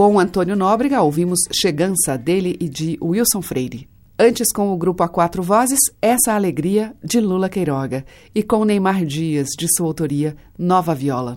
Com 0.00 0.18
Antônio 0.18 0.56
Nóbrega, 0.56 1.02
ouvimos 1.02 1.40
Chegança 1.52 2.16
dele 2.16 2.56
e 2.58 2.70
de 2.70 2.98
Wilson 3.02 3.42
Freire. 3.42 3.86
Antes, 4.18 4.50
com 4.50 4.72
o 4.72 4.76
grupo 4.78 5.02
A 5.02 5.08
Quatro 5.10 5.42
Vozes, 5.42 5.78
Essa 6.00 6.32
Alegria, 6.32 6.94
de 7.04 7.20
Lula 7.20 7.50
Queiroga. 7.50 8.06
E 8.34 8.42
com 8.42 8.64
Neymar 8.64 9.04
Dias, 9.04 9.48
de 9.58 9.66
sua 9.76 9.88
autoria, 9.88 10.34
Nova 10.58 10.94
Viola. 10.94 11.36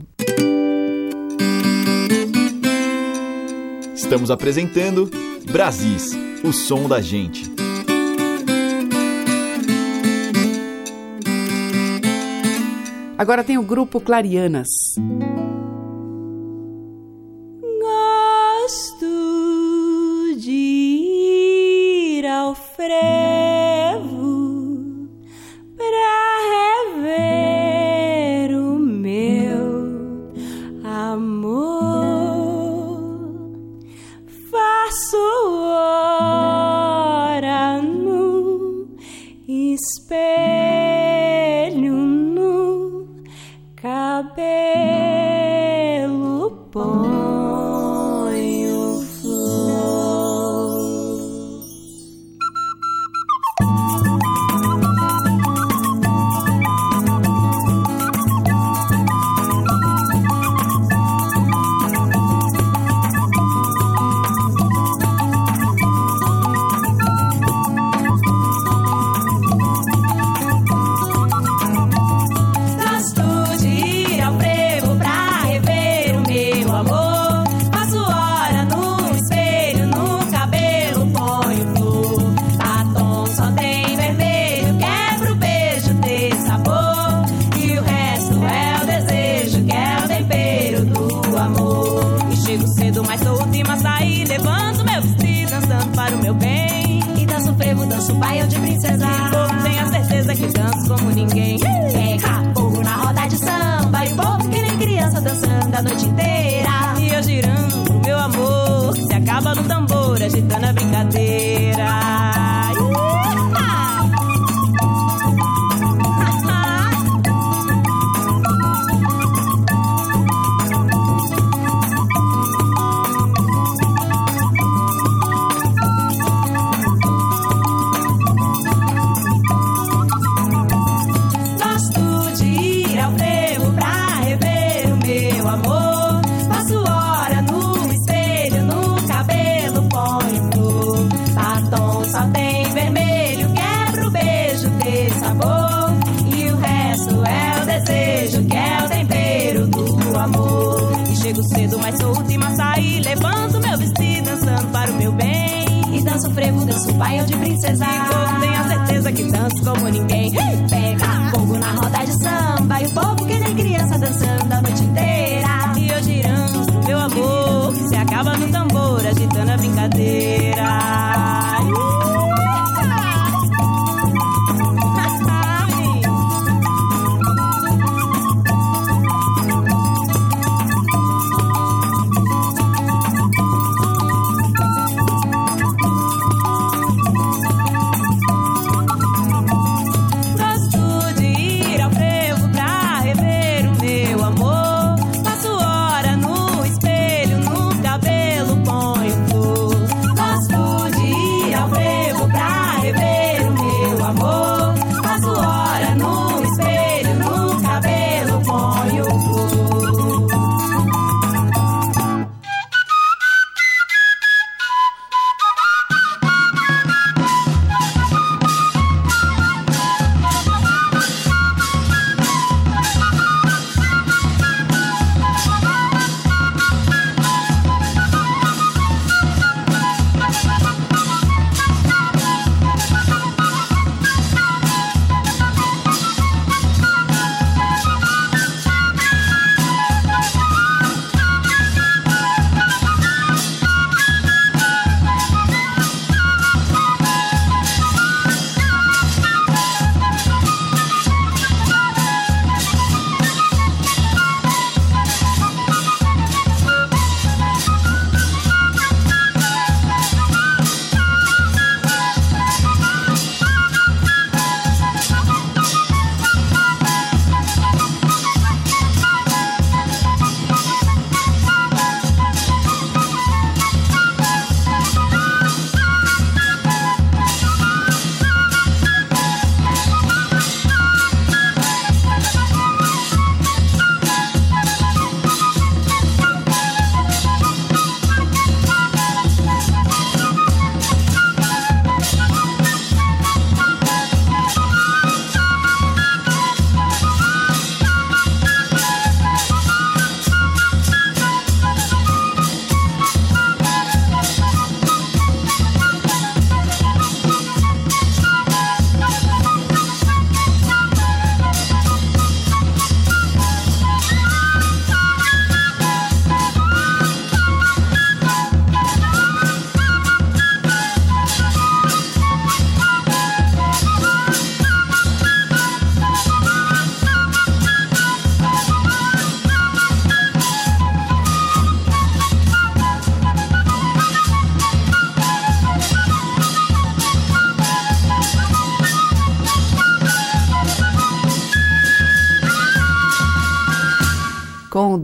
Estamos 3.94 4.32
apresentando 4.32 5.12
Brasis, 5.52 6.12
o 6.42 6.54
som 6.54 6.88
da 6.88 7.02
gente. 7.02 7.44
Agora 13.18 13.44
tem 13.44 13.58
o 13.58 13.64
grupo 13.64 14.00
Clarianas. 14.00 14.70
Ao 22.44 22.54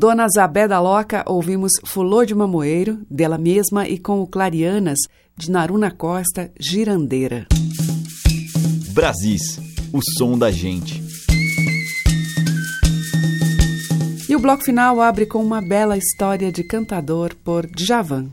Dona 0.09 0.27
Zabé 0.27 0.67
da 0.67 0.79
Loca, 0.79 1.23
ouvimos 1.27 1.71
Fulô 1.85 2.25
de 2.25 2.33
Mamoeiro, 2.33 3.05
dela 3.07 3.37
mesma, 3.37 3.87
e 3.87 3.99
com 3.99 4.23
o 4.23 4.25
Clarianas, 4.25 4.97
de 5.37 5.51
Naruna 5.51 5.91
Costa, 5.91 6.51
Girandeira. 6.59 7.45
Brasis, 8.91 9.59
o 9.93 9.99
som 10.17 10.35
da 10.35 10.49
gente. 10.49 10.99
E 14.27 14.35
o 14.35 14.39
bloco 14.39 14.63
final 14.63 14.99
abre 14.99 15.27
com 15.27 15.43
uma 15.43 15.61
bela 15.61 15.95
história 15.95 16.51
de 16.51 16.63
cantador 16.63 17.35
por 17.43 17.67
Djavan. 17.67 18.31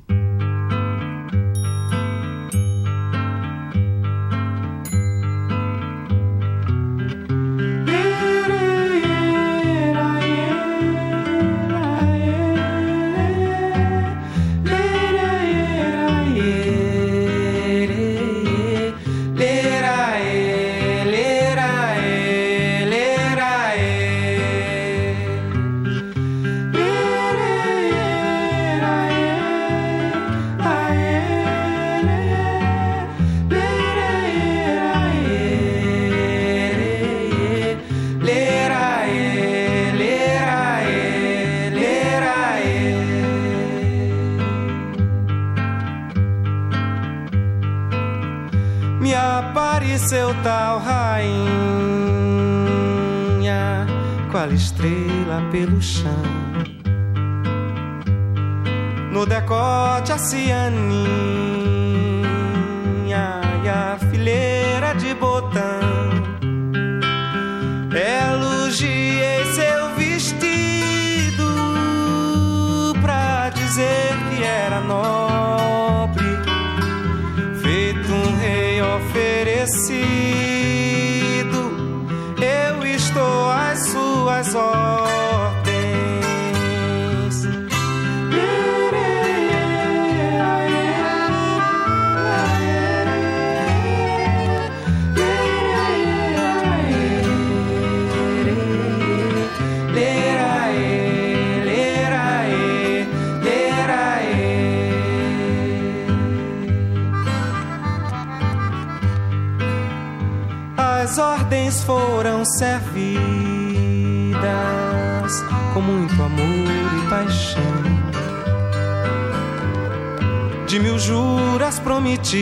Mil 121.36 121.52
juras 121.52 121.78
prometidas 121.78 122.34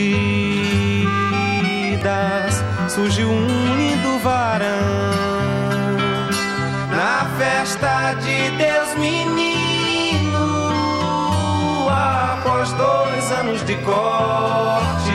surgiu 2.89 3.29
um 3.29 3.75
lindo 3.75 4.19
varão. 4.19 4.65
Na 6.91 7.25
festa 7.37 8.13
de 8.13 8.49
Deus 8.51 8.95
menino, 8.97 10.37
após 11.89 12.71
dois 12.73 13.31
anos 13.31 13.65
de 13.65 13.75
corte, 13.75 15.11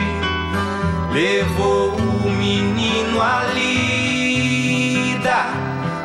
levou 1.13 1.95
o 1.97 2.31
menino 2.31 3.21
à 3.21 3.45
lida, 3.55 5.47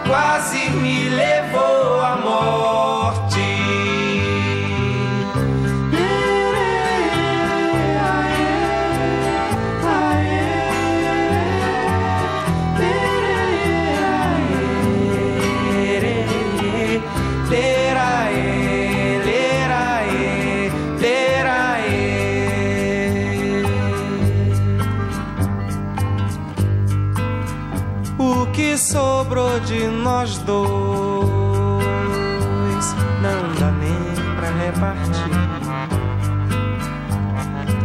quase 0.07 0.69
me 0.69 1.09
levou 1.09 1.44
nós 30.25 30.37
dois 30.39 30.65
não 33.21 33.41
dá 33.59 33.69
nem 33.73 34.15
pra 34.35 34.49
repartir. 34.49 35.35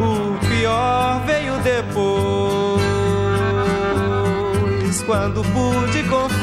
O 0.00 0.38
pior 0.48 1.20
veio 1.26 1.58
depois, 1.58 2.80
quando 5.04 5.42
pude 5.42 6.02
conferir 6.04 6.40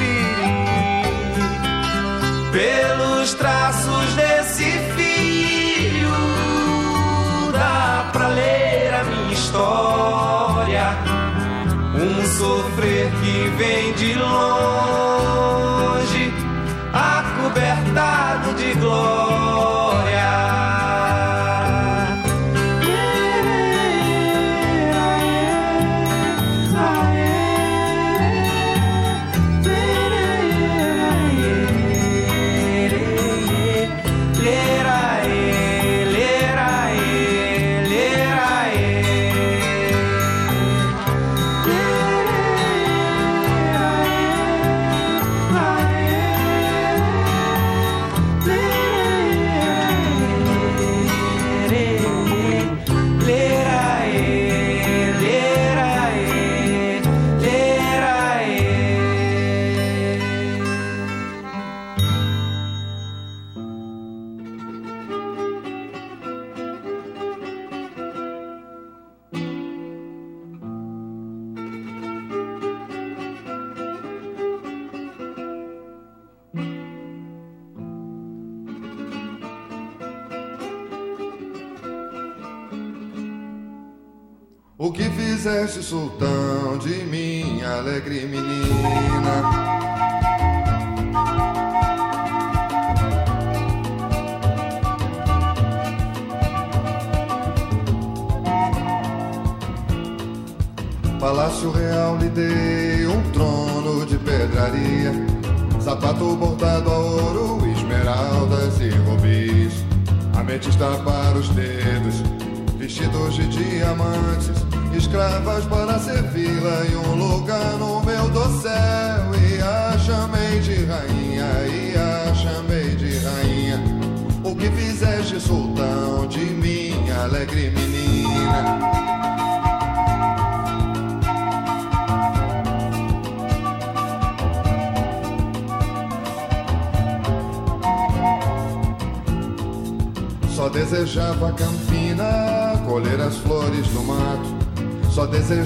pelos 2.52 3.34
traços 3.34 4.14
desse 4.14 4.70
filho. 4.96 6.12
Dá 7.54 8.08
pra 8.14 8.28
ler 8.28 8.94
a 8.94 9.04
minha 9.04 9.34
história. 9.34 10.96
Um 12.00 12.24
sofrer 12.38 13.10
que 13.10 13.50
vem 13.58 13.94
de 13.94 14.14
longe, 14.14 15.77
acobertado 17.48 18.47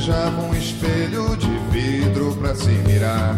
desejava 0.02 0.42
um 0.42 0.54
espelho 0.56 1.38
de 1.38 1.48
vidro 1.70 2.36
pra 2.38 2.56
se 2.56 2.70
mirar. 2.88 3.38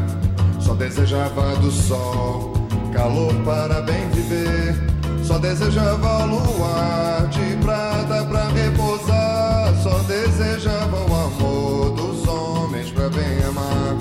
Só 0.62 0.74
desejava 0.74 1.58
do 1.58 1.70
sol, 1.70 2.54
calor 2.94 3.34
para 3.44 3.82
bem 3.82 4.10
viver. 4.12 4.74
Só 5.22 5.38
desejava 5.38 6.24
o 6.24 6.28
luar 6.28 7.28
de 7.28 7.58
prata 7.58 8.24
pra 8.24 8.48
repousar. 8.48 9.74
Só 9.84 10.00
desejava 10.04 10.96
o 10.96 11.14
amor 11.14 11.92
dos 11.96 12.26
homens 12.30 12.90
pra 12.92 13.10
bem 13.10 13.44
amar. 13.44 13.98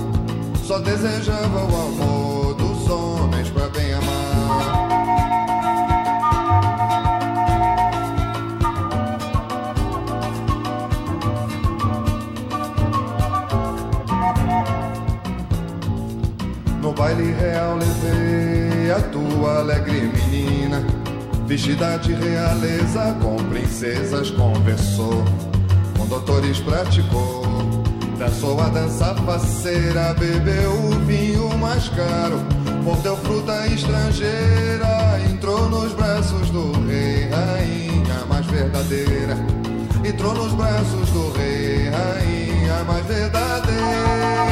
Só 0.65 0.79
desejava 0.79 1.65
o 1.65 2.03
amor 2.03 2.32
a 18.93 19.01
tua 19.01 19.61
alegre 19.61 20.03
menina, 20.03 20.85
vestida 21.47 21.97
de 21.99 22.13
realeza, 22.13 23.17
com 23.23 23.37
princesas 23.49 24.31
conversou, 24.31 25.25
com 25.97 26.07
doutores 26.07 26.61
praticou, 26.61 27.43
dançou 28.19 28.61
a 28.61 28.69
dança 28.69 29.15
faceira, 29.15 30.13
bebeu 30.15 30.73
o 30.73 30.91
vinho 31.07 31.57
mais 31.59 31.89
caro, 31.89 32.39
mordeu 32.85 33.17
fruta 33.17 33.67
estrangeira, 33.69 35.19
entrou 35.31 35.71
nos 35.71 35.93
braços 35.95 36.51
do 36.51 36.73
rei, 36.87 37.29
rainha 37.31 38.27
mais 38.29 38.45
verdadeira, 38.47 39.37
entrou 40.05 40.35
nos 40.35 40.53
braços 40.53 41.09
do 41.11 41.33
rei, 41.33 41.89
rainha 41.89 42.85
mais 42.85 43.07
verdadeira. 43.07 44.52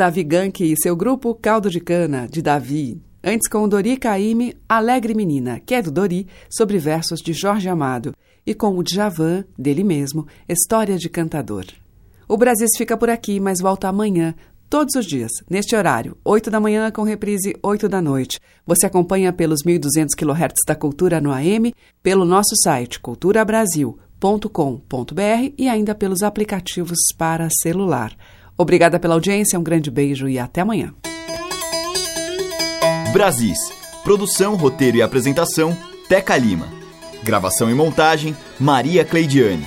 Davi 0.00 0.24
Gank 0.24 0.64
e 0.64 0.74
seu 0.82 0.96
grupo 0.96 1.34
Caldo 1.34 1.68
de 1.68 1.78
Cana, 1.78 2.26
de 2.26 2.40
Davi. 2.40 2.98
Antes 3.22 3.46
com 3.46 3.68
Dori 3.68 3.98
Caime, 3.98 4.56
Alegre 4.66 5.14
Menina, 5.14 5.60
que 5.60 5.74
é 5.74 5.82
do 5.82 5.90
Dori, 5.90 6.26
sobre 6.48 6.78
versos 6.78 7.20
de 7.20 7.34
Jorge 7.34 7.68
Amado. 7.68 8.14
E 8.46 8.54
com 8.54 8.78
o 8.78 8.82
Djavan, 8.82 9.44
dele 9.58 9.84
mesmo, 9.84 10.26
História 10.48 10.96
de 10.96 11.10
Cantador. 11.10 11.66
O 12.26 12.38
Brasis 12.38 12.70
fica 12.78 12.96
por 12.96 13.10
aqui, 13.10 13.38
mas 13.38 13.60
volta 13.60 13.88
amanhã, 13.88 14.34
todos 14.70 14.94
os 14.94 15.04
dias, 15.04 15.32
neste 15.50 15.76
horário, 15.76 16.16
8 16.24 16.50
da 16.50 16.58
manhã 16.58 16.90
com 16.90 17.02
reprise 17.02 17.54
8 17.62 17.86
da 17.86 18.00
noite. 18.00 18.40
Você 18.64 18.86
acompanha 18.86 19.34
pelos 19.34 19.62
1.200 19.62 20.14
kHz 20.16 20.62
da 20.66 20.74
Cultura 20.74 21.20
no 21.20 21.30
AM, 21.30 21.74
pelo 22.02 22.24
nosso 22.24 22.56
site 22.64 22.98
culturabrasil.com.br 23.00 25.52
e 25.58 25.68
ainda 25.68 25.94
pelos 25.94 26.22
aplicativos 26.22 27.00
para 27.18 27.50
celular. 27.60 28.16
Obrigada 28.60 29.00
pela 29.00 29.14
audiência, 29.14 29.58
um 29.58 29.62
grande 29.62 29.90
beijo 29.90 30.28
e 30.28 30.38
até 30.38 30.60
amanhã. 30.60 30.92
Brasis. 33.10 33.56
Produção, 34.04 34.54
roteiro 34.54 34.98
e 34.98 35.02
apresentação, 35.02 35.74
Teca 36.10 36.36
Lima. 36.36 36.68
Gravação 37.22 37.70
e 37.70 37.74
montagem, 37.74 38.36
Maria 38.58 39.02
Cleidiane. 39.02 39.66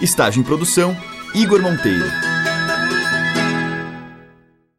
Estágio 0.00 0.40
em 0.40 0.44
produção, 0.44 0.96
Igor 1.32 1.62
Monteiro. 1.62 2.31